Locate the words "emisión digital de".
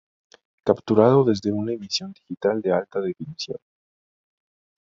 1.73-2.71